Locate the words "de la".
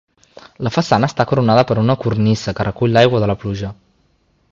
3.25-3.37